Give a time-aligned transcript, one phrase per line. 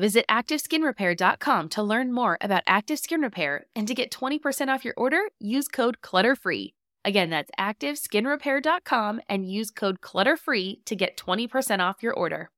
[0.00, 4.94] Visit ActiveSkinRepair.com to learn more about Active Skin Repair and to get 20% off your
[4.96, 6.72] order, use code CLUTTERFREE.
[7.04, 12.48] Again, that's ActiveSkinRepair.com and use code CLUTTERFREE to get 20% off your order.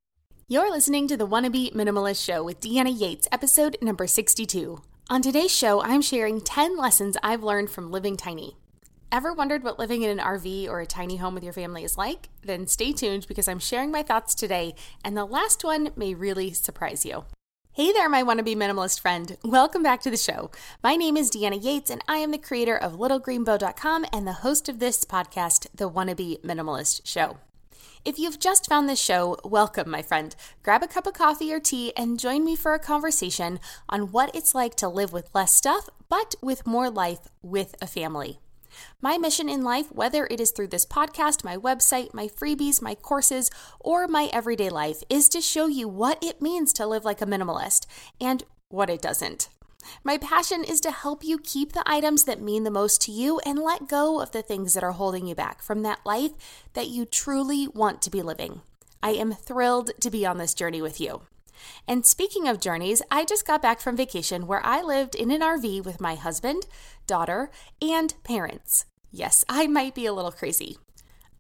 [0.47, 4.81] You're listening to the Wanna Minimalist Show with Deanna Yates, episode number 62.
[5.11, 8.57] On today's show, I'm sharing 10 lessons I've learned from living tiny.
[9.15, 11.99] Ever wondered what living in an RV or a tiny home with your family is
[11.99, 12.31] like?
[12.43, 16.55] Then stay tuned because I'm sharing my thoughts today, and the last one may really
[16.55, 17.27] surprise you.
[17.73, 19.37] Hey there, my wannabe minimalist friend.
[19.45, 20.51] Welcome back to the show.
[20.83, 24.71] My name is Deanna Yates, and I am the creator of littlegreenbow.com and the host
[24.71, 27.37] of this podcast, The Wannabe Minimalist Show.
[28.07, 30.35] If you've just found this show, welcome, my friend.
[30.63, 33.61] Grab a cup of coffee or tea and join me for a conversation
[33.91, 37.87] on what it's like to live with less stuff, but with more life with a
[37.87, 38.39] family.
[39.01, 42.95] My mission in life, whether it is through this podcast, my website, my freebies, my
[42.95, 43.51] courses,
[43.81, 47.27] or my everyday life, is to show you what it means to live like a
[47.27, 47.87] minimalist
[48.21, 49.49] and what it doesn't.
[50.05, 53.41] My passion is to help you keep the items that mean the most to you
[53.41, 56.33] and let go of the things that are holding you back from that life
[56.75, 58.63] that you truly want to be living.
[59.03, 61.23] I am thrilled to be on this journey with you.
[61.87, 65.41] And speaking of journeys, I just got back from vacation where I lived in an
[65.41, 66.67] RV with my husband,
[67.07, 67.51] daughter,
[67.81, 68.85] and parents.
[69.11, 70.79] Yes, I might be a little crazy.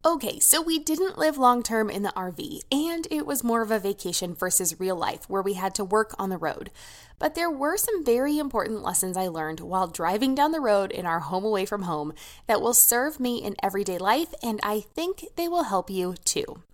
[0.04, 3.70] Okay, so we didn't live long term in the RV, and it was more of
[3.70, 6.72] a vacation versus real life where we had to work on the road.
[7.20, 11.06] But there were some very important lessons I learned while driving down the road in
[11.06, 12.14] our home away from home
[12.48, 16.64] that will serve me in everyday life, and I think they will help you too.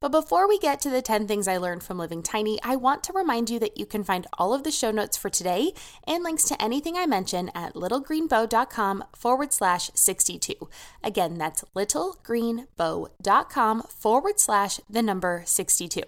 [0.00, 3.02] But before we get to the 10 things I learned from living tiny, I want
[3.04, 5.72] to remind you that you can find all of the show notes for today
[6.06, 10.54] and links to anything I mention at littlegreenbow.com forward slash 62.
[11.02, 16.02] Again, that's littlegreenbow.com forward slash the number 62.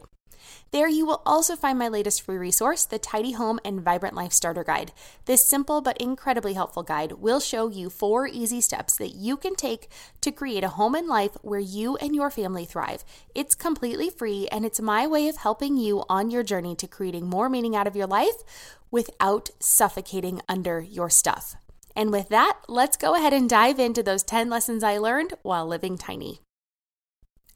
[0.71, 4.33] There, you will also find my latest free resource, the Tidy Home and Vibrant Life
[4.33, 4.93] Starter Guide.
[5.27, 9.55] This simple but incredibly helpful guide will show you four easy steps that you can
[9.55, 9.89] take
[10.23, 13.05] to create a home and life where you and your family thrive.
[13.35, 17.29] It's completely free, and it's my way of helping you on your journey to creating
[17.29, 18.43] more meaning out of your life
[18.91, 21.57] without suffocating under your stuff.
[21.95, 25.67] And with that, let's go ahead and dive into those 10 lessons I learned while
[25.67, 26.41] living tiny.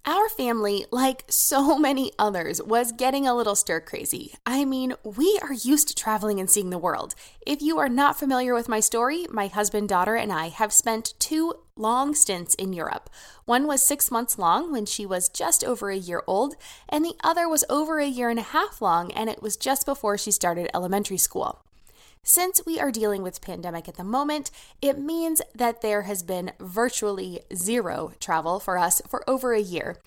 [0.08, 4.34] Our family, like so many others, was getting a little stir crazy.
[4.46, 7.16] I mean, we are used to traveling and seeing the world.
[7.44, 11.14] If you are not familiar with my story, my husband, daughter, and I have spent
[11.18, 13.10] two long stints in Europe.
[13.46, 16.54] One was six months long when she was just over a year old,
[16.88, 19.86] and the other was over a year and a half long, and it was just
[19.86, 21.64] before she started elementary school.
[22.28, 24.50] Since we are dealing with pandemic at the moment,
[24.82, 29.98] it means that there has been virtually zero travel for us for over a year.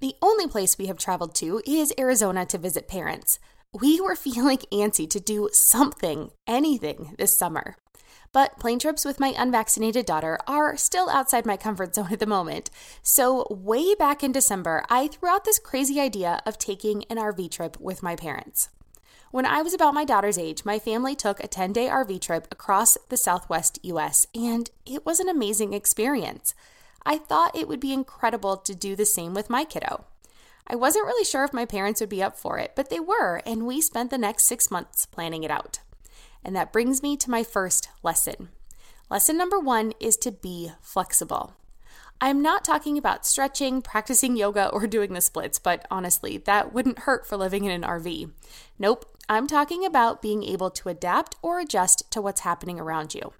[0.00, 3.38] The only place we have traveled to is Arizona to visit parents.
[3.72, 7.76] We were feeling antsy to do something, anything this summer.
[8.32, 12.26] But plane trips with my unvaccinated daughter are still outside my comfort zone at the
[12.26, 12.70] moment.
[13.04, 17.52] So, way back in December, I threw out this crazy idea of taking an RV
[17.52, 18.68] trip with my parents.
[19.32, 22.46] When I was about my daughter's age, my family took a 10 day RV trip
[22.50, 26.54] across the southwest US, and it was an amazing experience.
[27.04, 30.04] I thought it would be incredible to do the same with my kiddo.
[30.66, 33.40] I wasn't really sure if my parents would be up for it, but they were,
[33.46, 35.80] and we spent the next six months planning it out.
[36.44, 38.48] And that brings me to my first lesson.
[39.10, 41.54] Lesson number one is to be flexible.
[42.20, 47.00] I'm not talking about stretching, practicing yoga, or doing the splits, but honestly, that wouldn't
[47.00, 48.30] hurt for living in an RV.
[48.78, 53.32] Nope, I'm talking about being able to adapt or adjust to what's happening around you.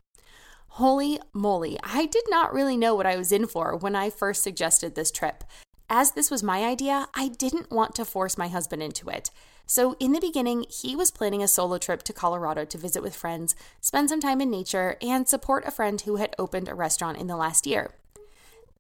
[0.71, 4.43] Holy moly, I did not really know what I was in for when I first
[4.43, 5.45] suggested this trip.
[5.89, 9.31] As this was my idea, I didn't want to force my husband into it.
[9.65, 13.15] So, in the beginning, he was planning a solo trip to Colorado to visit with
[13.15, 17.19] friends, spend some time in nature, and support a friend who had opened a restaurant
[17.19, 17.95] in the last year.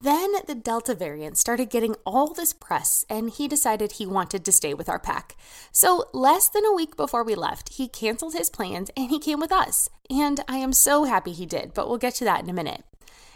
[0.00, 4.52] Then the Delta variant started getting all this press, and he decided he wanted to
[4.52, 5.36] stay with our pack.
[5.72, 9.40] So, less than a week before we left, he canceled his plans and he came
[9.40, 9.88] with us.
[10.10, 12.84] And I am so happy he did, but we'll get to that in a minute.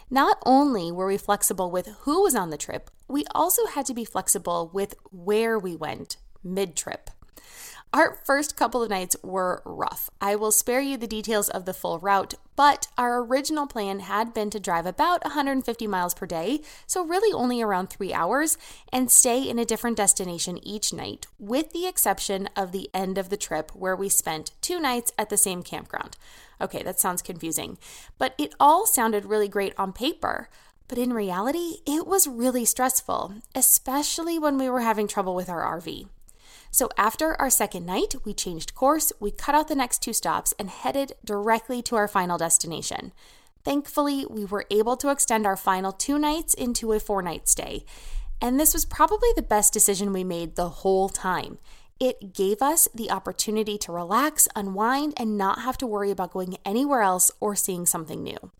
[0.09, 3.93] Not only were we flexible with who was on the trip, we also had to
[3.93, 7.09] be flexible with where we went mid trip.
[7.93, 10.09] Our first couple of nights were rough.
[10.21, 14.33] I will spare you the details of the full route, but our original plan had
[14.33, 18.57] been to drive about 150 miles per day, so really only around three hours,
[18.93, 23.27] and stay in a different destination each night, with the exception of the end of
[23.27, 26.15] the trip where we spent two nights at the same campground.
[26.61, 27.77] Okay, that sounds confusing,
[28.17, 30.47] but it all sounded really great on paper.
[30.87, 35.77] But in reality, it was really stressful, especially when we were having trouble with our
[35.77, 36.07] RV.
[36.71, 40.53] So after our second night, we changed course, we cut out the next two stops,
[40.57, 43.11] and headed directly to our final destination.
[43.63, 47.85] Thankfully, we were able to extend our final two nights into a four night stay.
[48.41, 51.59] And this was probably the best decision we made the whole time.
[51.99, 56.57] It gave us the opportunity to relax, unwind, and not have to worry about going
[56.65, 58.51] anywhere else or seeing something new.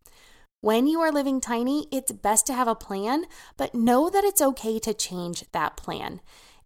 [0.59, 3.25] When you are living tiny, it's best to have a plan,
[3.57, 6.21] but know that it's okay to change that plan.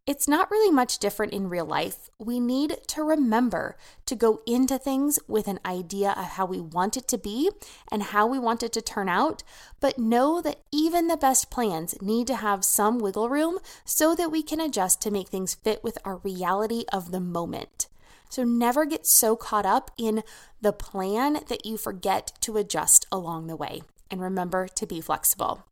[0.07, 2.12] It's not really much different in real life.
[2.19, 3.75] We need to remember
[4.06, 7.50] to go into things with an idea of how we want it to be
[7.92, 9.42] and how we want it to turn out,
[9.80, 14.31] but know that even the best plans need to have some wiggle room so that
[14.31, 17.88] we can adjust to make things fit with our reality of the moment.
[18.30, 20.22] So never get so caught up in
[20.62, 23.81] the plan that you forget to adjust along the way.
[24.12, 25.63] And remember to be flexible.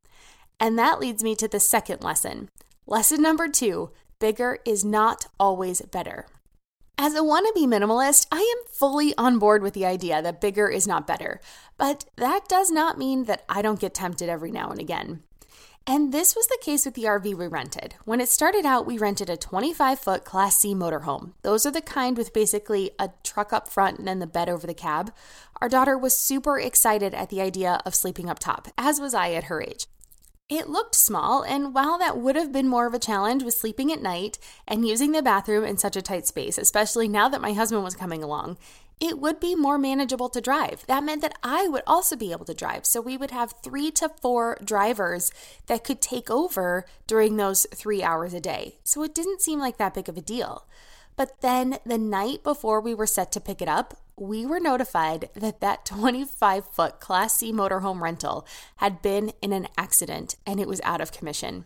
[0.59, 2.49] And that leads me to the second lesson.
[2.85, 6.25] Lesson number two bigger is not always better.
[6.97, 10.87] As a wannabe minimalist, I am fully on board with the idea that bigger is
[10.87, 11.41] not better,
[11.77, 15.23] but that does not mean that I don't get tempted every now and again.
[15.85, 17.95] And this was the case with the RV we rented.
[18.05, 21.33] When it started out, we rented a 25 foot Class C motorhome.
[21.41, 24.65] Those are the kind with basically a truck up front and then the bed over
[24.65, 25.11] the cab.
[25.61, 29.33] Our daughter was super excited at the idea of sleeping up top, as was I
[29.33, 29.87] at her age.
[30.49, 33.91] It looked small, and while that would have been more of a challenge with sleeping
[33.91, 34.37] at night
[34.67, 37.95] and using the bathroom in such a tight space, especially now that my husband was
[37.95, 38.57] coming along,
[38.99, 40.85] it would be more manageable to drive.
[40.87, 42.85] That meant that I would also be able to drive.
[42.85, 45.31] So we would have three to four drivers
[45.67, 48.77] that could take over during those three hours a day.
[48.83, 50.67] So it didn't seem like that big of a deal.
[51.15, 55.29] But then the night before we were set to pick it up, we were notified
[55.33, 58.45] that that 25 foot Class C motorhome rental
[58.77, 61.65] had been in an accident and it was out of commission.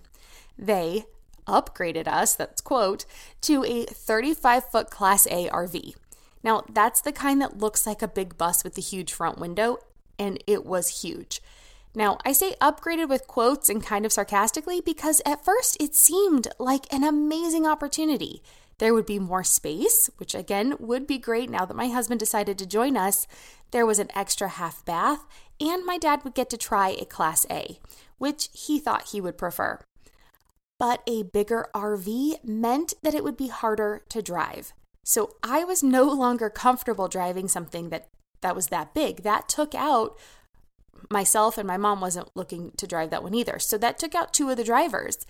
[0.58, 1.06] They
[1.48, 3.06] upgraded us, that's quote,
[3.42, 5.96] to a 35 foot Class A RV.
[6.44, 9.80] Now, that's the kind that looks like a big bus with the huge front window,
[10.20, 11.42] and it was huge.
[11.96, 16.48] Now, I say upgraded with quotes and kind of sarcastically because at first it seemed
[16.60, 18.44] like an amazing opportunity.
[18.80, 22.58] There would be more space, which again would be great now that my husband decided
[22.60, 23.28] to join us.
[23.72, 25.26] There was an extra half bath,
[25.60, 27.80] and my dad would get to try a Class A,
[28.18, 29.80] which he thought he would prefer.
[30.80, 34.74] But a bigger RV meant that it would be harder to drive.
[35.04, 38.10] So I was no longer comfortable driving something that
[38.42, 39.24] that was that big.
[39.24, 40.18] That took out
[41.10, 43.58] myself and my mom wasn't looking to drive that one either.
[43.58, 45.26] So that took out two of the drivers.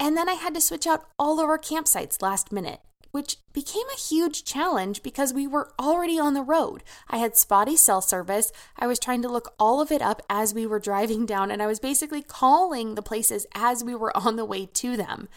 [0.00, 2.80] And then I had to switch out all of our campsites last minute,
[3.10, 6.82] which became a huge challenge because we were already on the road.
[7.10, 8.50] I had spotty cell service.
[8.78, 11.62] I was trying to look all of it up as we were driving down, and
[11.62, 15.28] I was basically calling the places as we were on the way to them.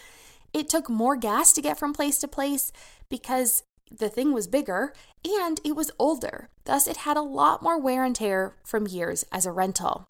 [0.53, 2.71] It took more gas to get from place to place
[3.09, 4.93] because the thing was bigger
[5.25, 6.49] and it was older.
[6.63, 10.07] Thus, it had a lot more wear and tear from years as a rental.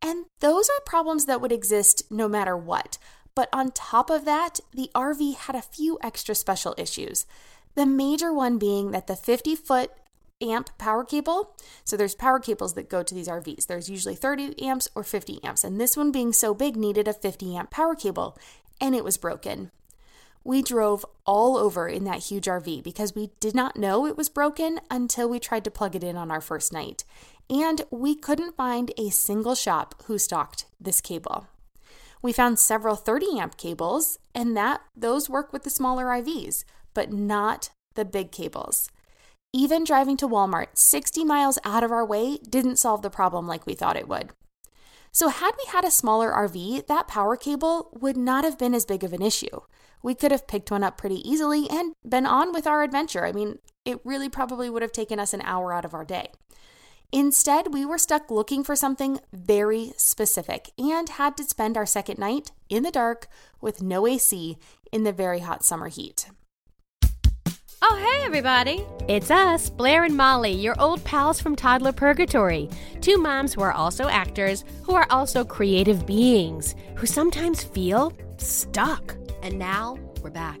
[0.00, 2.98] And those are problems that would exist no matter what.
[3.38, 7.24] But on top of that, the RV had a few extra special issues.
[7.76, 9.92] The major one being that the 50 foot
[10.42, 11.54] amp power cable.
[11.84, 13.68] So there's power cables that go to these RVs.
[13.68, 17.12] There's usually 30 amps or 50 amps, and this one being so big needed a
[17.12, 18.36] 50 amp power cable,
[18.80, 19.70] and it was broken.
[20.42, 24.28] We drove all over in that huge RV because we did not know it was
[24.28, 27.04] broken until we tried to plug it in on our first night.
[27.48, 31.46] And we couldn't find a single shop who stocked this cable.
[32.22, 37.12] We found several 30 amp cables, and that those work with the smaller RVs, but
[37.12, 38.90] not the big cables.
[39.52, 43.66] Even driving to Walmart 60 miles out of our way didn't solve the problem like
[43.66, 44.32] we thought it would.
[45.10, 48.84] So, had we had a smaller RV, that power cable would not have been as
[48.84, 49.60] big of an issue.
[50.02, 53.24] We could have picked one up pretty easily and been on with our adventure.
[53.24, 56.30] I mean, it really probably would have taken us an hour out of our day.
[57.12, 62.18] Instead, we were stuck looking for something very specific and had to spend our second
[62.18, 63.28] night in the dark
[63.62, 64.58] with no AC
[64.92, 66.28] in the very hot summer heat.
[67.80, 68.84] Oh, hey, everybody.
[69.08, 72.68] It's us, Blair and Molly, your old pals from Toddler Purgatory.
[73.00, 79.16] Two moms who are also actors, who are also creative beings, who sometimes feel stuck.
[79.42, 80.60] And now we're back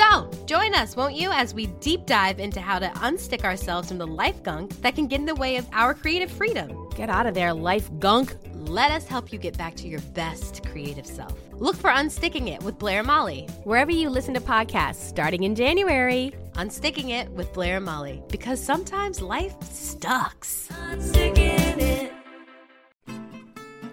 [0.00, 3.98] So, join us, won't you, as we deep dive into how to unstick ourselves from
[3.98, 6.88] the life gunk that can get in the way of our creative freedom.
[6.96, 8.34] Get out of there, life gunk.
[8.54, 11.34] Let us help you get back to your best creative self.
[11.52, 13.46] Look for Unsticking It with Blair Molly.
[13.64, 16.32] Wherever you listen to podcasts, starting in January.
[16.54, 18.22] Unsticking It with Blair and Molly.
[18.30, 20.70] Because sometimes life sucks.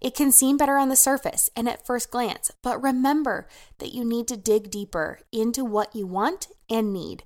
[0.00, 3.48] It can seem better on the surface and at first glance, but remember
[3.78, 7.24] that you need to dig deeper into what you want and need.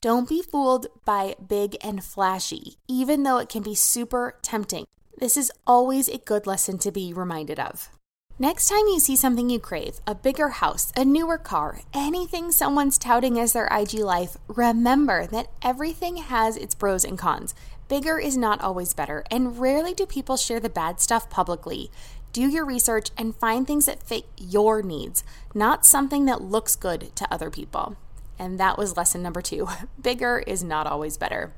[0.00, 4.84] Don't be fooled by big and flashy, even though it can be super tempting.
[5.18, 7.90] This is always a good lesson to be reminded of.
[8.40, 12.96] Next time you see something you crave, a bigger house, a newer car, anything someone's
[12.96, 17.52] touting as their IG life, remember that everything has its pros and cons.
[17.88, 21.90] Bigger is not always better, and rarely do people share the bad stuff publicly.
[22.32, 27.10] Do your research and find things that fit your needs, not something that looks good
[27.16, 27.96] to other people.
[28.38, 29.66] And that was lesson number two
[30.00, 31.54] bigger is not always better.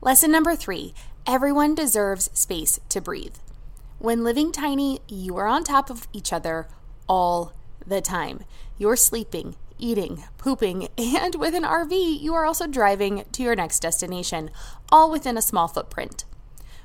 [0.00, 0.94] Lesson number three
[1.26, 3.36] everyone deserves space to breathe.
[4.00, 6.68] When living tiny, you are on top of each other
[7.06, 7.52] all
[7.86, 8.44] the time.
[8.78, 13.80] You're sleeping, eating, pooping, and with an RV, you are also driving to your next
[13.80, 14.52] destination,
[14.90, 16.24] all within a small footprint.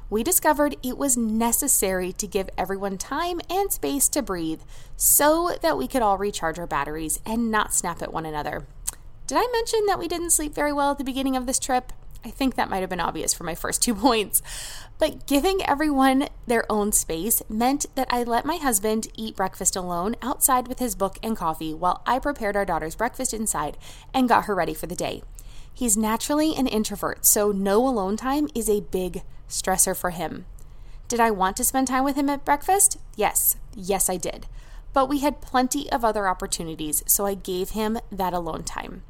[0.10, 4.64] We discovered it was necessary to give everyone time and space to breathe
[4.98, 8.68] so that we could all recharge our batteries and not snap at one another.
[9.26, 11.94] Did I mention that we didn't sleep very well at the beginning of this trip?
[12.26, 14.42] I think that might have been obvious for my first two points.
[14.98, 20.16] But giving everyone their own space meant that I let my husband eat breakfast alone
[20.22, 23.78] outside with his book and coffee while I prepared our daughter's breakfast inside
[24.14, 25.22] and got her ready for the day.
[25.74, 30.46] He's naturally an introvert, so no alone time is a big stressor for him.
[31.10, 32.98] Did I want to spend time with him at breakfast?
[33.18, 34.48] Yes, yes, I did.
[34.94, 39.04] But we had plenty of other opportunities, so I gave him that alone time.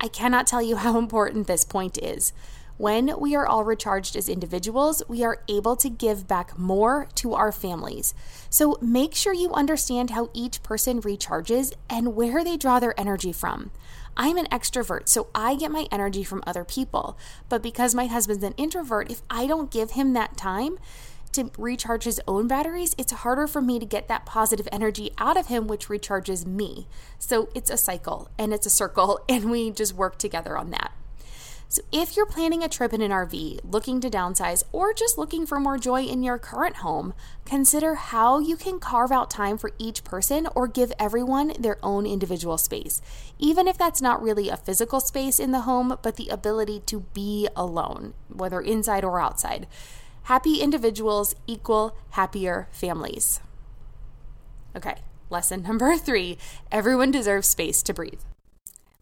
[0.00, 2.32] I cannot tell you how important this point is.
[2.78, 7.34] When we are all recharged as individuals, we are able to give back more to
[7.34, 8.14] our families.
[8.50, 13.32] So make sure you understand how each person recharges and where they draw their energy
[13.32, 13.72] from.
[14.16, 17.18] I'm an extrovert, so I get my energy from other people.
[17.48, 20.78] But because my husband's an introvert, if I don't give him that time,
[21.32, 25.36] to recharge his own batteries, it's harder for me to get that positive energy out
[25.36, 26.86] of him, which recharges me.
[27.18, 30.92] So it's a cycle and it's a circle, and we just work together on that.
[31.70, 35.44] So, if you're planning a trip in an RV, looking to downsize, or just looking
[35.44, 37.12] for more joy in your current home,
[37.44, 42.06] consider how you can carve out time for each person or give everyone their own
[42.06, 43.02] individual space,
[43.38, 47.00] even if that's not really a physical space in the home, but the ability to
[47.12, 49.66] be alone, whether inside or outside.
[50.22, 53.40] Happy individuals equal happier families.
[54.74, 54.96] Okay,
[55.28, 56.38] lesson number three
[56.72, 58.20] everyone deserves space to breathe.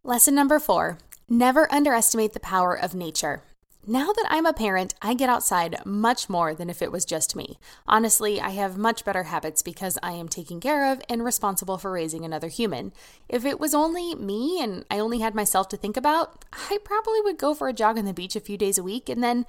[0.03, 3.43] Lesson number four Never underestimate the power of nature.
[3.85, 7.35] Now that I'm a parent, I get outside much more than if it was just
[7.35, 7.59] me.
[7.85, 11.91] Honestly, I have much better habits because I am taken care of and responsible for
[11.91, 12.93] raising another human.
[13.29, 17.21] If it was only me and I only had myself to think about, I probably
[17.23, 19.47] would go for a jog on the beach a few days a week and then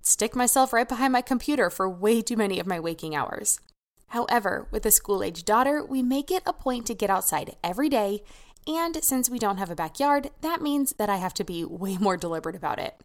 [0.00, 3.60] stick myself right behind my computer for way too many of my waking hours.
[4.08, 7.88] However, with a school age daughter, we make it a point to get outside every
[7.88, 8.22] day
[8.66, 11.96] and since we don't have a backyard, that means that I have to be way
[11.96, 12.96] more deliberate about it.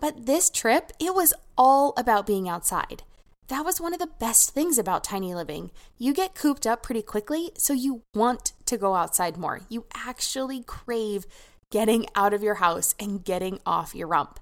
[0.00, 3.04] But this trip, it was all about being outside.
[3.48, 5.70] That was one of the best things about tiny living.
[5.98, 9.60] You get cooped up pretty quickly, so you want to go outside more.
[9.68, 11.26] You actually crave
[11.70, 14.40] getting out of your house and getting off your rump.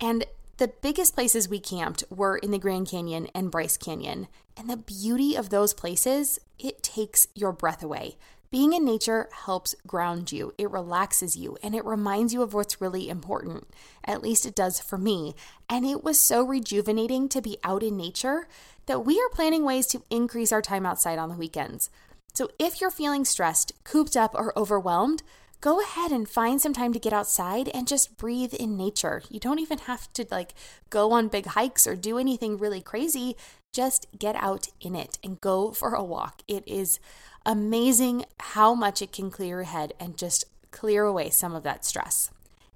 [0.00, 0.24] And
[0.56, 4.28] the biggest places we camped were in the Grand Canyon and Bryce Canyon.
[4.56, 8.16] And the beauty of those places, it takes your breath away.
[8.50, 12.80] Being in nature helps ground you, it relaxes you, and it reminds you of what's
[12.80, 13.68] really important.
[14.04, 15.36] At least it does for me.
[15.68, 18.48] And it was so rejuvenating to be out in nature
[18.86, 21.90] that we are planning ways to increase our time outside on the weekends.
[22.34, 25.22] So if you're feeling stressed, cooped up, or overwhelmed,
[25.60, 29.22] go ahead and find some time to get outside and just breathe in nature.
[29.30, 30.54] You don't even have to like
[30.88, 33.36] go on big hikes or do anything really crazy.
[33.72, 36.42] Just get out in it and go for a walk.
[36.48, 36.98] It is
[37.44, 41.84] amazing how much it can clear your head and just clear away some of that
[41.84, 42.30] stress.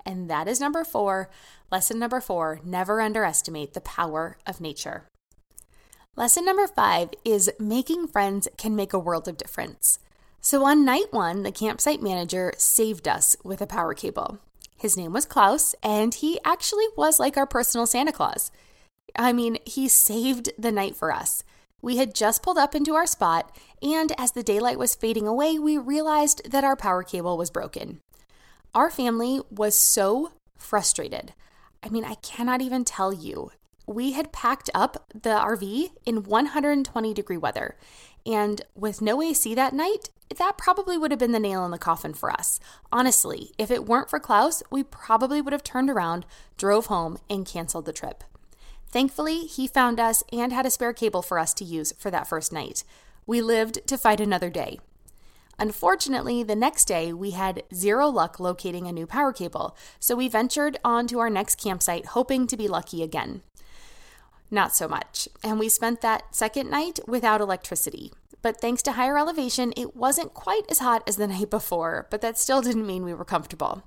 [0.07, 1.31] And that is number four.
[1.71, 5.09] Lesson number four never underestimate the power of nature.
[6.17, 9.99] Lesson number five is making friends can make a world of difference.
[10.41, 14.39] So on night one, the campsite manager saved us with a power cable.
[14.77, 18.51] His name was Klaus, and he actually was like our personal Santa Claus.
[19.17, 21.43] I mean, he saved the night for us.
[21.85, 25.59] We had just pulled up into our spot, and as the daylight was fading away,
[25.59, 28.01] we realized that our power cable was broken.
[28.75, 31.35] Our family was so frustrated.
[31.83, 33.51] I mean, I cannot even tell you.
[33.87, 37.77] We had packed up the RV in 120 degree weather,
[38.25, 41.77] and with no AC that night, that probably would have been the nail in the
[41.77, 42.61] coffin for us.
[42.91, 46.25] Honestly, if it weren't for Klaus, we probably would have turned around,
[46.57, 48.25] drove home, and canceled the trip.
[48.95, 52.29] Thankfully, he found us and had a spare cable for us to use for that
[52.29, 52.85] first night.
[53.27, 54.79] We lived to fight another day.
[55.59, 60.29] Unfortunately, the next day we had zero luck locating a new power cable, so we
[60.29, 63.43] ventured on to our next campsite hoping to be lucky again.
[64.49, 68.13] Not so much, and we spent that second night without electricity.
[68.43, 72.21] But thanks to higher elevation, it wasn't quite as hot as the night before, but
[72.21, 73.83] that still didn't mean we were comfortable.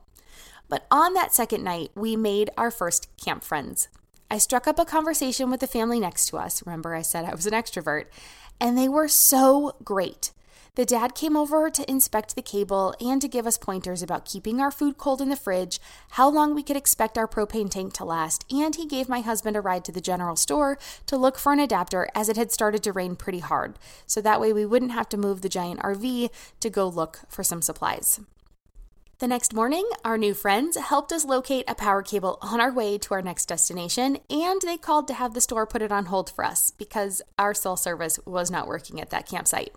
[0.67, 3.87] But on that second night, we made our first camp friends.
[4.29, 6.61] I struck up a conversation with the family next to us.
[6.65, 8.05] Remember, I said I was an extrovert,
[8.59, 10.31] and they were so great.
[10.75, 14.59] The dad came over to inspect the cable and to give us pointers about keeping
[14.59, 15.79] our food cold in the fridge,
[16.11, 19.55] how long we could expect our propane tank to last, and he gave my husband
[19.55, 22.83] a ride to the general store to look for an adapter as it had started
[22.83, 23.79] to rain pretty hard.
[24.05, 27.43] So that way we wouldn't have to move the giant RV to go look for
[27.43, 28.19] some supplies.
[29.19, 32.99] The next morning, our new friends helped us locate a power cable on our way
[32.99, 36.29] to our next destination, and they called to have the store put it on hold
[36.29, 39.73] for us because our cell service was not working at that campsite.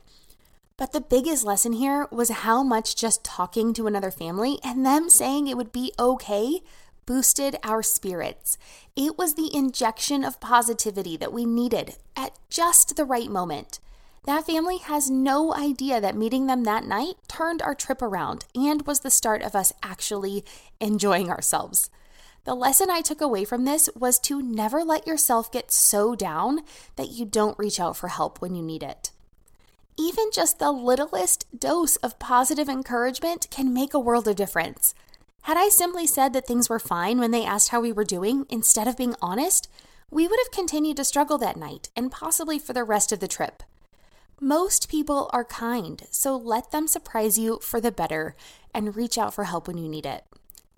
[0.76, 5.08] But the biggest lesson here was how much just talking to another family and them
[5.08, 6.60] saying it would be okay
[7.06, 8.58] boosted our spirits.
[8.94, 13.80] It was the injection of positivity that we needed at just the right moment.
[14.24, 18.86] That family has no idea that meeting them that night turned our trip around and
[18.86, 20.44] was the start of us actually
[20.78, 21.88] enjoying ourselves.
[22.44, 26.60] The lesson I took away from this was to never let yourself get so down
[26.96, 29.10] that you don't reach out for help when you need it.
[29.98, 34.94] Even just the littlest dose of positive encouragement can make a world of difference.
[35.42, 38.46] Had I simply said that things were fine when they asked how we were doing
[38.50, 39.68] instead of being honest,
[40.10, 43.28] we would have continued to struggle that night and possibly for the rest of the
[43.28, 43.62] trip.
[44.42, 48.34] Most people are kind, so let them surprise you for the better
[48.72, 50.24] and reach out for help when you need it.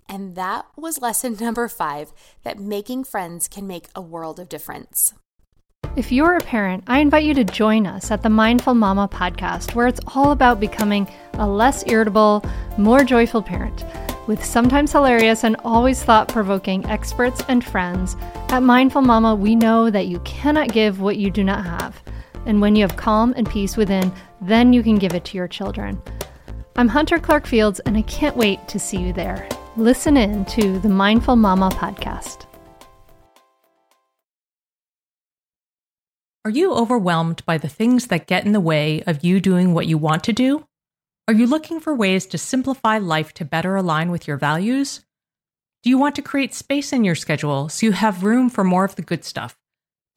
[0.09, 2.11] And that was lesson number five
[2.43, 5.13] that making friends can make a world of difference.
[5.95, 9.75] If you're a parent, I invite you to join us at the Mindful Mama podcast,
[9.75, 12.43] where it's all about becoming a less irritable,
[12.77, 13.85] more joyful parent.
[14.27, 18.17] With sometimes hilarious and always thought provoking experts and friends,
[18.49, 22.03] at Mindful Mama, we know that you cannot give what you do not have.
[22.45, 25.47] And when you have calm and peace within, then you can give it to your
[25.47, 26.01] children.
[26.75, 29.47] I'm Hunter Clark Fields, and I can't wait to see you there.
[29.77, 32.45] Listen in to the Mindful Mama podcast.
[36.45, 39.87] Are you overwhelmed by the things that get in the way of you doing what
[39.87, 40.65] you want to do?
[41.27, 45.05] Are you looking for ways to simplify life to better align with your values?
[45.83, 48.83] Do you want to create space in your schedule so you have room for more
[48.83, 49.55] of the good stuff?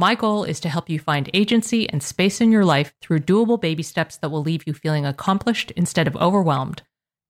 [0.00, 3.60] My goal is to help you find agency and space in your life through doable
[3.60, 6.82] baby steps that will leave you feeling accomplished instead of overwhelmed.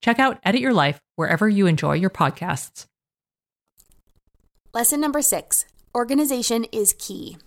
[0.03, 2.85] Check out Edit Your Life wherever you enjoy your podcasts.
[4.75, 7.39] Lesson number six organization is key.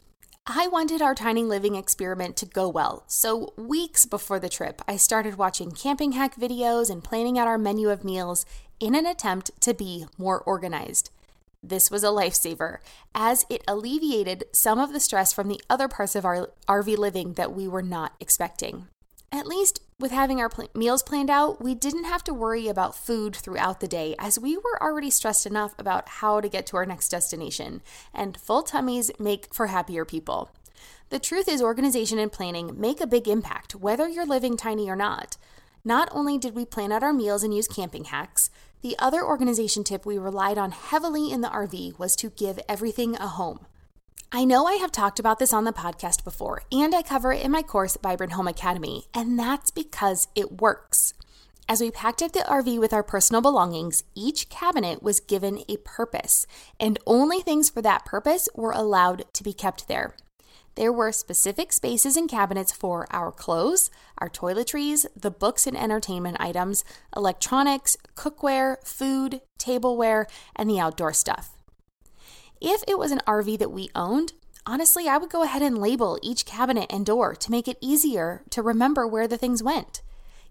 [0.48, 4.98] I wanted our tiny living experiment to go well, so weeks before the trip, I
[4.98, 8.44] started watching camping hack videos and planning out our menu of meals
[8.80, 11.12] in an attempt to be more organized.
[11.64, 12.78] This was a lifesaver,
[13.14, 17.34] as it alleviated some of the stress from the other parts of our RV living
[17.34, 18.88] that we were not expecting.
[19.32, 22.96] At least with having our pl- meals planned out, we didn't have to worry about
[22.96, 26.78] food throughout the day as we were already stressed enough about how to get to
[26.78, 30.50] our next destination, and full tummies make for happier people.
[31.10, 34.96] The truth is, organization and planning make a big impact, whether you're living tiny or
[34.96, 35.38] not.
[35.84, 38.50] Not only did we plan out our meals and use camping hacks,
[38.82, 43.16] the other organization tip we relied on heavily in the RV was to give everything
[43.16, 43.66] a home.
[44.32, 47.44] I know I have talked about this on the podcast before, and I cover it
[47.44, 51.14] in my course, Vibrant Home Academy, and that's because it works.
[51.68, 55.78] As we packed up the RV with our personal belongings, each cabinet was given a
[55.78, 56.48] purpose,
[56.80, 60.16] and only things for that purpose were allowed to be kept there.
[60.76, 66.38] There were specific spaces and cabinets for our clothes, our toiletries, the books and entertainment
[66.40, 71.58] items, electronics, cookware, food, tableware, and the outdoor stuff.
[72.62, 74.34] If it was an RV that we owned,
[74.66, 78.44] honestly, I would go ahead and label each cabinet and door to make it easier
[78.52, 80.02] to remember where the things went.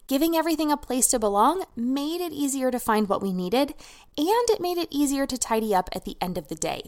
[0.06, 3.74] Giving everything a place to belong made it easier to find what we needed,
[4.18, 6.82] and it made it easier to tidy up at the end of the day.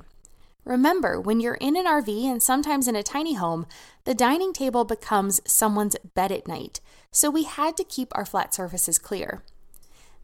[0.64, 3.66] Remember, when you're in an RV and sometimes in a tiny home,
[4.04, 8.54] the dining table becomes someone's bed at night, so we had to keep our flat
[8.54, 9.42] surfaces clear.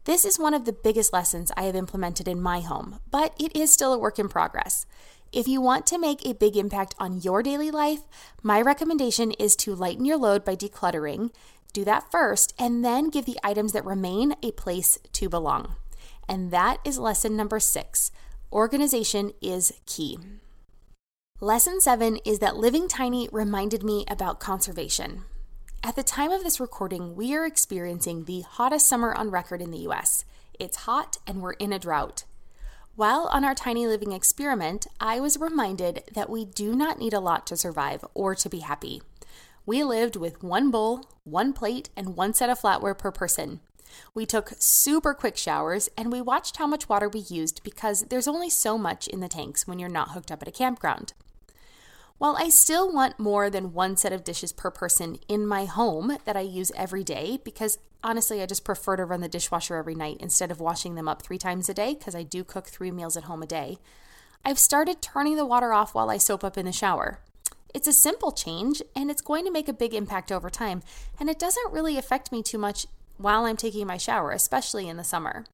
[0.05, 3.55] This is one of the biggest lessons I have implemented in my home, but it
[3.55, 4.85] is still a work in progress.
[5.33, 8.01] If you want to make a big impact on your daily life,
[8.41, 11.31] my recommendation is to lighten your load by decluttering.
[11.73, 15.75] Do that first, and then give the items that remain a place to belong.
[16.27, 18.11] And that is lesson number six
[18.51, 20.17] organization is key.
[21.39, 25.23] Lesson seven is that living tiny reminded me about conservation.
[25.83, 29.71] At the time of this recording, we are experiencing the hottest summer on record in
[29.71, 30.25] the US.
[30.59, 32.25] It's hot and we're in a drought.
[32.95, 37.21] While on our tiny living experiment, I was reminded that we do not need a
[37.21, 39.01] lot to survive or to be happy.
[39.65, 43.61] We lived with one bowl, one plate, and one set of flatware per person.
[44.13, 48.27] We took super quick showers and we watched how much water we used because there's
[48.27, 51.13] only so much in the tanks when you're not hooked up at a campground.
[52.19, 56.17] While I still want more than one set of dishes per person in my home
[56.25, 59.95] that I use every day, because honestly, I just prefer to run the dishwasher every
[59.95, 62.91] night instead of washing them up three times a day, because I do cook three
[62.91, 63.77] meals at home a day,
[64.43, 67.19] I've started turning the water off while I soap up in the shower.
[67.73, 70.81] It's a simple change, and it's going to make a big impact over time,
[71.19, 72.85] and it doesn't really affect me too much
[73.19, 75.45] while I'm taking my shower, especially in the summer.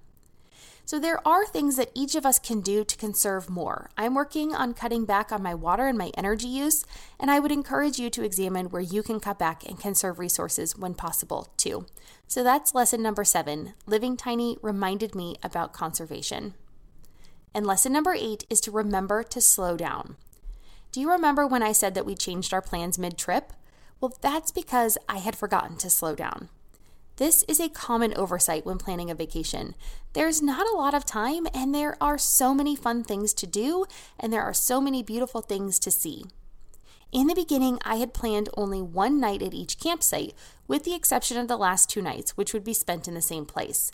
[0.87, 3.89] So there are things that each of us can do to conserve more.
[3.97, 6.85] I'm working on cutting back on my water and my energy use,
[7.19, 10.77] and I would encourage you to examine where you can cut back and conserve resources
[10.77, 11.87] when possible, too.
[12.27, 13.73] So that's lesson number seven.
[13.87, 16.53] Living Tiny reminded me about conservation.
[17.55, 20.17] And lesson number eight is to remember to slow down.
[20.91, 23.53] Do you remember when I said that we changed our plans mid trip?
[23.99, 26.49] Well, that's because I had forgotten to slow down.
[27.17, 29.75] This is a common oversight when planning a vacation.
[30.13, 33.85] There's not a lot of time, and there are so many fun things to do,
[34.19, 36.25] and there are so many beautiful things to see.
[37.13, 40.33] In the beginning, I had planned only one night at each campsite,
[40.67, 43.45] with the exception of the last two nights, which would be spent in the same
[43.45, 43.91] place.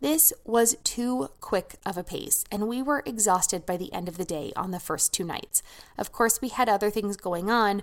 [0.00, 4.16] This was too quick of a pace, and we were exhausted by the end of
[4.16, 5.62] the day on the first two nights.
[5.98, 7.82] Of course, we had other things going on,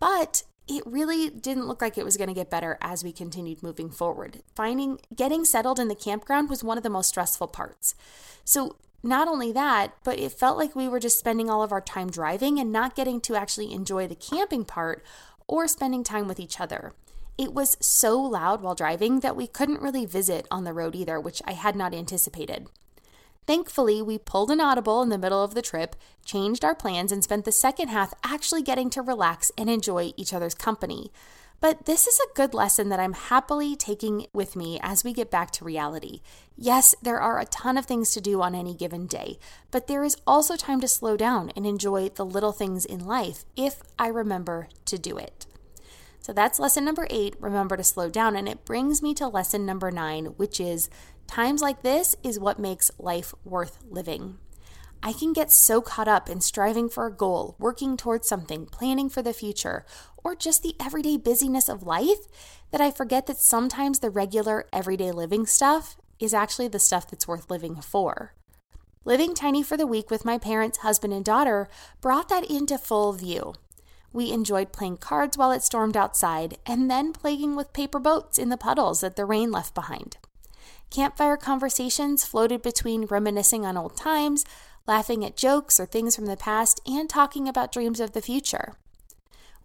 [0.00, 3.62] but it really didn't look like it was going to get better as we continued
[3.62, 4.42] moving forward.
[4.54, 7.94] Finding getting settled in the campground was one of the most stressful parts.
[8.44, 11.82] So, not only that, but it felt like we were just spending all of our
[11.82, 15.04] time driving and not getting to actually enjoy the camping part
[15.46, 16.94] or spending time with each other.
[17.36, 21.20] It was so loud while driving that we couldn't really visit on the road either,
[21.20, 22.68] which I had not anticipated.
[23.46, 27.22] Thankfully, we pulled an audible in the middle of the trip, changed our plans, and
[27.22, 31.12] spent the second half actually getting to relax and enjoy each other's company.
[31.60, 35.30] But this is a good lesson that I'm happily taking with me as we get
[35.30, 36.20] back to reality.
[36.56, 39.38] Yes, there are a ton of things to do on any given day,
[39.70, 43.44] but there is also time to slow down and enjoy the little things in life
[43.56, 45.46] if I remember to do it.
[46.24, 48.34] So that's lesson number eight remember to slow down.
[48.34, 50.88] And it brings me to lesson number nine, which is
[51.26, 54.38] times like this is what makes life worth living.
[55.02, 59.10] I can get so caught up in striving for a goal, working towards something, planning
[59.10, 59.84] for the future,
[60.16, 62.26] or just the everyday busyness of life
[62.70, 67.28] that I forget that sometimes the regular everyday living stuff is actually the stuff that's
[67.28, 68.32] worth living for.
[69.04, 71.68] Living tiny for the week with my parents, husband, and daughter
[72.00, 73.52] brought that into full view.
[74.14, 78.48] We enjoyed playing cards while it stormed outside and then playing with paper boats in
[78.48, 80.16] the puddles that the rain left behind.
[80.94, 84.44] Campfire conversations floated between reminiscing on old times,
[84.86, 88.74] laughing at jokes or things from the past, and talking about dreams of the future.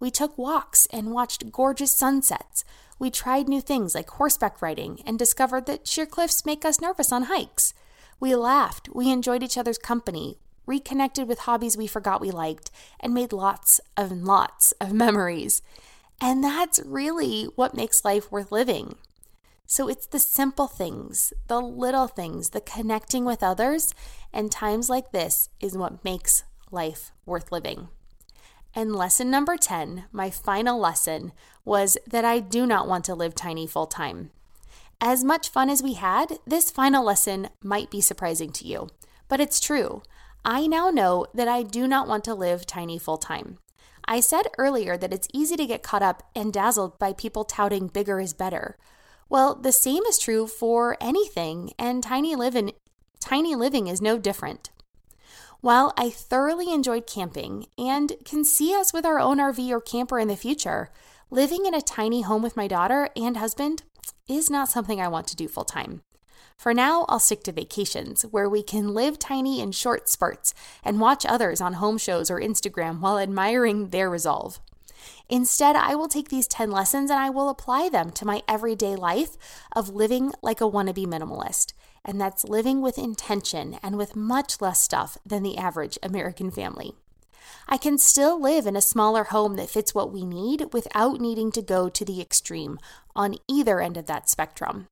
[0.00, 2.64] We took walks and watched gorgeous sunsets.
[2.98, 7.12] We tried new things like horseback riding and discovered that sheer cliffs make us nervous
[7.12, 7.74] on hikes.
[8.18, 13.14] We laughed, we enjoyed each other's company, reconnected with hobbies we forgot we liked, and
[13.14, 15.62] made lots and lots of memories.
[16.20, 18.96] And that's really what makes life worth living.
[19.70, 23.94] So it's the simple things, the little things, the connecting with others,
[24.32, 27.86] and times like this is what makes life worth living.
[28.74, 31.30] And lesson number 10, my final lesson,
[31.64, 34.32] was that I do not want to live tiny full time.
[35.00, 38.88] As much fun as we had, this final lesson might be surprising to you,
[39.28, 40.02] but it's true.
[40.44, 43.58] I now know that I do not want to live tiny full time.
[44.04, 47.86] I said earlier that it's easy to get caught up and dazzled by people touting
[47.86, 48.76] bigger is better.
[49.30, 52.72] Well, the same is true for anything, and tiny living,
[53.20, 54.70] tiny living is no different.
[55.60, 60.18] While I thoroughly enjoyed camping and can see us with our own RV or camper
[60.18, 60.90] in the future,
[61.30, 63.84] living in a tiny home with my daughter and husband
[64.28, 66.02] is not something I want to do full time.
[66.56, 71.00] For now, I'll stick to vacations, where we can live tiny in short spurts and
[71.00, 74.60] watch others on home shows or Instagram while admiring their resolve.
[75.28, 78.96] Instead, I will take these 10 lessons and I will apply them to my everyday
[78.96, 79.36] life
[79.72, 81.72] of living like a wannabe minimalist.
[82.04, 86.94] And that's living with intention and with much less stuff than the average American family.
[87.68, 91.52] I can still live in a smaller home that fits what we need without needing
[91.52, 92.78] to go to the extreme
[93.14, 94.88] on either end of that spectrum.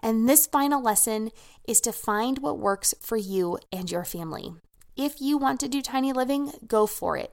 [0.00, 1.30] And this final lesson
[1.66, 4.52] is to find what works for you and your family.
[4.96, 7.32] If you want to do tiny living, go for it.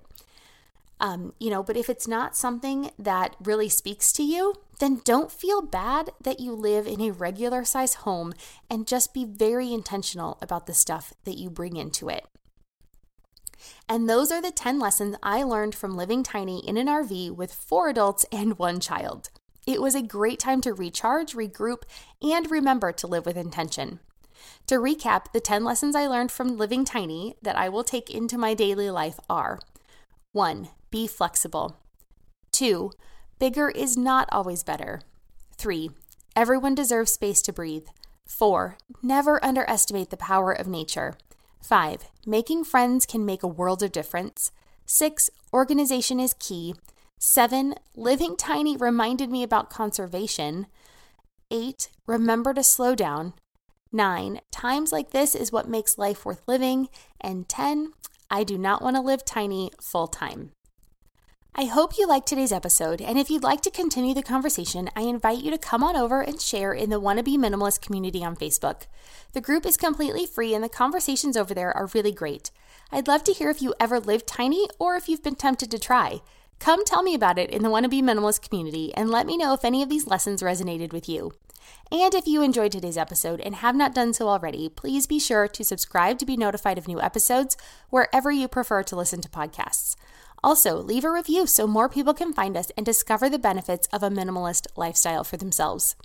[0.99, 5.31] Um, you know, but if it's not something that really speaks to you, then don't
[5.31, 8.33] feel bad that you live in a regular size home
[8.69, 12.25] and just be very intentional about the stuff that you bring into it.
[13.87, 17.53] And those are the 10 lessons I learned from living tiny in an RV with
[17.53, 19.29] four adults and one child.
[19.67, 21.83] It was a great time to recharge, regroup,
[22.21, 23.99] and remember to live with intention.
[24.67, 28.37] To recap, the 10 lessons I learned from living tiny that I will take into
[28.37, 29.59] my daily life are
[30.33, 30.69] 1.
[30.95, 31.75] Be flexible.
[32.53, 32.89] 2.
[33.37, 35.01] Bigger is not always better.
[35.57, 35.89] 3.
[36.37, 37.87] Everyone deserves space to breathe.
[38.25, 38.77] 4.
[39.03, 41.15] Never underestimate the power of nature.
[41.61, 42.05] 5.
[42.25, 44.53] Making friends can make a world of difference.
[44.85, 45.29] 6.
[45.51, 46.75] Organization is key.
[47.19, 50.65] Seven, living tiny reminded me about conservation.
[51.51, 53.33] Eight, remember to slow down.
[53.91, 56.87] Nine, times like this is what makes life worth living.
[57.19, 57.91] And 10,
[58.31, 60.51] I do not want to live tiny full time.
[61.57, 65.03] I hope you liked today's episode, and if you'd like to continue the conversation, I
[65.03, 68.87] invite you to come on over and share in the Wannabe Minimalist community on Facebook.
[69.31, 72.51] The group is completely free, and the conversations over there are really great.
[72.91, 75.79] I'd love to hear if you ever lived tiny or if you've been tempted to
[75.79, 76.19] try.
[76.59, 79.63] Come tell me about it in the Wannabe Minimalist community and let me know if
[79.63, 81.31] any of these lessons resonated with you.
[81.89, 85.47] And if you enjoyed today's episode and have not done so already, please be sure
[85.47, 87.55] to subscribe to be notified of new episodes
[87.89, 89.95] wherever you prefer to listen to podcasts.
[90.45, 94.03] Also, leave a review so more people can find us and discover the benefits of
[94.03, 95.95] a minimalist lifestyle for themselves.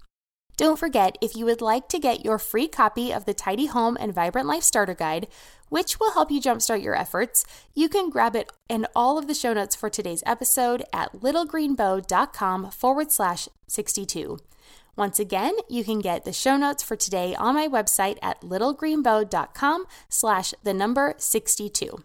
[0.56, 3.98] Don't forget, if you would like to get your free copy of the Tidy Home
[4.00, 5.28] and Vibrant Life Starter Guide,
[5.68, 9.34] which will help you jumpstart your efforts, you can grab it and all of the
[9.34, 14.38] show notes for today's episode at littlegreenbow.com forward slash 62.
[14.96, 19.84] Once again, you can get the show notes for today on my website at littlegreenbow.com
[20.08, 22.02] slash the number 62.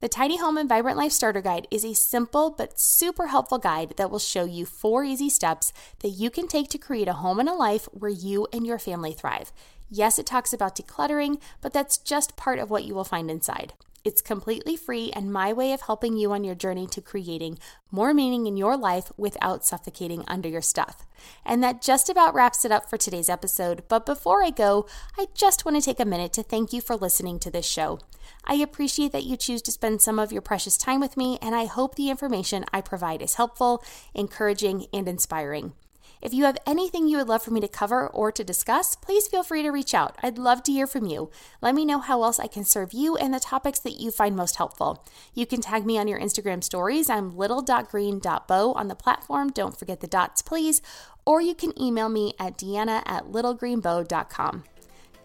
[0.00, 3.94] The Tidy Home and Vibrant Life Starter Guide is a simple but super helpful guide
[3.96, 7.40] that will show you four easy steps that you can take to create a home
[7.40, 9.52] and a life where you and your family thrive.
[9.90, 13.72] Yes, it talks about decluttering, but that's just part of what you will find inside.
[14.08, 17.58] It's completely free and my way of helping you on your journey to creating
[17.90, 21.04] more meaning in your life without suffocating under your stuff.
[21.44, 23.82] And that just about wraps it up for today's episode.
[23.86, 24.86] But before I go,
[25.18, 27.98] I just want to take a minute to thank you for listening to this show.
[28.46, 31.54] I appreciate that you choose to spend some of your precious time with me, and
[31.54, 35.74] I hope the information I provide is helpful, encouraging, and inspiring.
[36.20, 39.28] If you have anything you would love for me to cover or to discuss, please
[39.28, 40.16] feel free to reach out.
[40.22, 41.30] I'd love to hear from you.
[41.62, 44.34] Let me know how else I can serve you and the topics that you find
[44.34, 45.04] most helpful.
[45.34, 47.08] You can tag me on your Instagram stories.
[47.08, 49.50] I'm little.green.bow on the platform.
[49.50, 50.82] Don't forget the dots, please.
[51.24, 54.64] Or you can email me at deanna at littlegreenbow.com.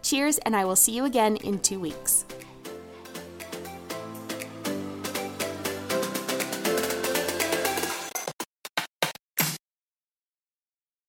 [0.02, 2.24] Cheers, and I will see you again in two weeks.